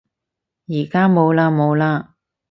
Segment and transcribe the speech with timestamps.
[0.65, 2.07] 而家冇嘞冇嘞